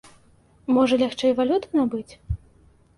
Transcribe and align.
Можа, 0.79 0.99
лягчэй 1.03 1.31
валюту 1.43 1.67
набыць? 1.79 2.13